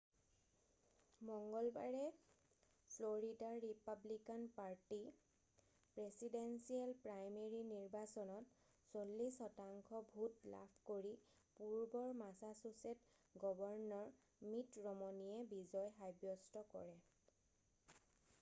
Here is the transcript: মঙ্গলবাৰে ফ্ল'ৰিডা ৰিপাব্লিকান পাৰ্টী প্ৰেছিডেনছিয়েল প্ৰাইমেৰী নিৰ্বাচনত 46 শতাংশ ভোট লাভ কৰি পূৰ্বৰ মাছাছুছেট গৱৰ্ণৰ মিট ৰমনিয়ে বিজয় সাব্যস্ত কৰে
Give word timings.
মঙ্গলবাৰে 1.25 2.05
ফ্ল'ৰিডা 2.93 3.49
ৰিপাব্লিকান 3.65 4.45
পাৰ্টী 4.55 4.97
প্ৰেছিডেনছিয়েল 5.97 6.95
প্ৰাইমেৰী 7.03 7.59
নিৰ্বাচনত 7.71 8.65
46 8.95 9.29
শতাংশ 9.35 10.01
ভোট 10.15 10.41
লাভ 10.55 10.73
কৰি 10.91 11.11
পূৰ্বৰ 11.59 12.09
মাছাছুছেট 12.23 13.03
গৱৰ্ণৰ 13.45 14.11
মিট 14.15 14.81
ৰমনিয়ে 14.87 15.45
বিজয় 15.53 15.93
সাব্যস্ত 16.01 16.65
কৰে 16.75 16.97